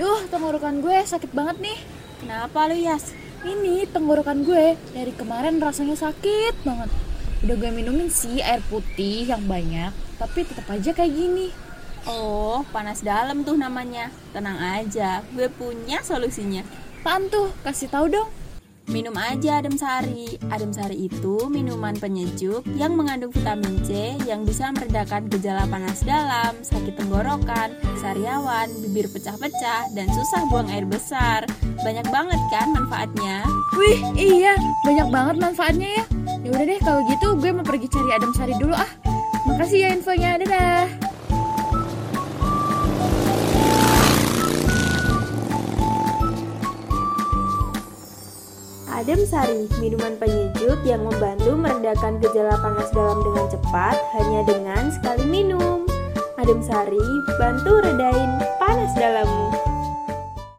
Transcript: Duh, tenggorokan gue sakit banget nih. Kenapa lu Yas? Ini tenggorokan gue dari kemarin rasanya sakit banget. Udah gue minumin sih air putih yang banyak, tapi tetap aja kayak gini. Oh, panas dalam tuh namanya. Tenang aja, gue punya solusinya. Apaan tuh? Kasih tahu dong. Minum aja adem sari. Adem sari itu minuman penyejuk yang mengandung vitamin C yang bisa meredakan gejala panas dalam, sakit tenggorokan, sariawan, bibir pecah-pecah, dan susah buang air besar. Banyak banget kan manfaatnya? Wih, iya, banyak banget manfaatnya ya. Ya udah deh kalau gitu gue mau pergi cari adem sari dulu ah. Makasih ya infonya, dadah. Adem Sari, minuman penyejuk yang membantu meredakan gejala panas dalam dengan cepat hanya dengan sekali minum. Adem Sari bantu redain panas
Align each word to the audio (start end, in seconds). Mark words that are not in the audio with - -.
Duh, 0.00 0.24
tenggorokan 0.32 0.80
gue 0.80 0.96
sakit 1.04 1.28
banget 1.36 1.60
nih. 1.60 1.76
Kenapa 2.24 2.72
lu 2.72 2.76
Yas? 2.80 3.12
Ini 3.44 3.84
tenggorokan 3.92 4.48
gue 4.48 4.72
dari 4.96 5.12
kemarin 5.12 5.60
rasanya 5.60 5.92
sakit 5.92 6.64
banget. 6.64 6.88
Udah 7.44 7.56
gue 7.60 7.68
minumin 7.68 8.08
sih 8.08 8.40
air 8.40 8.64
putih 8.72 9.28
yang 9.28 9.44
banyak, 9.44 9.92
tapi 10.16 10.48
tetap 10.48 10.64
aja 10.72 10.96
kayak 10.96 11.12
gini. 11.12 11.52
Oh, 12.08 12.64
panas 12.72 13.04
dalam 13.04 13.44
tuh 13.44 13.60
namanya. 13.60 14.08
Tenang 14.32 14.56
aja, 14.56 15.20
gue 15.36 15.52
punya 15.52 16.00
solusinya. 16.00 16.64
Apaan 17.04 17.28
tuh? 17.28 17.52
Kasih 17.60 17.92
tahu 17.92 18.08
dong. 18.08 18.32
Minum 18.88 19.12
aja 19.18 19.60
adem 19.60 19.76
sari. 19.76 20.40
Adem 20.48 20.72
sari 20.72 21.10
itu 21.10 21.50
minuman 21.52 21.92
penyejuk 21.98 22.64
yang 22.78 22.96
mengandung 22.96 23.34
vitamin 23.34 23.76
C 23.84 24.16
yang 24.24 24.46
bisa 24.48 24.72
meredakan 24.72 25.28
gejala 25.28 25.68
panas 25.68 26.00
dalam, 26.06 26.56
sakit 26.64 26.96
tenggorokan, 26.96 27.76
sariawan, 28.00 28.70
bibir 28.80 29.10
pecah-pecah, 29.12 29.92
dan 29.92 30.06
susah 30.08 30.46
buang 30.48 30.68
air 30.72 30.88
besar. 30.88 31.44
Banyak 31.82 32.06
banget 32.08 32.40
kan 32.48 32.70
manfaatnya? 32.72 33.44
Wih, 33.76 34.00
iya, 34.16 34.54
banyak 34.84 35.08
banget 35.08 35.36
manfaatnya 35.40 35.88
ya. 36.00 36.04
Ya 36.40 36.48
udah 36.54 36.64
deh 36.64 36.80
kalau 36.80 37.00
gitu 37.08 37.26
gue 37.36 37.50
mau 37.52 37.66
pergi 37.66 37.86
cari 37.88 38.10
adem 38.16 38.32
sari 38.32 38.54
dulu 38.56 38.72
ah. 38.72 38.90
Makasih 39.48 39.78
ya 39.80 39.88
infonya, 39.96 40.36
dadah. 40.36 40.99
Adem 49.00 49.24
Sari, 49.24 49.64
minuman 49.80 50.12
penyejuk 50.20 50.76
yang 50.84 51.08
membantu 51.08 51.56
meredakan 51.56 52.20
gejala 52.20 52.52
panas 52.60 52.92
dalam 52.92 53.16
dengan 53.24 53.48
cepat 53.48 53.96
hanya 54.12 54.44
dengan 54.44 54.92
sekali 54.92 55.24
minum. 55.24 55.88
Adem 56.36 56.60
Sari 56.60 57.00
bantu 57.40 57.80
redain 57.80 58.44
panas 58.60 58.92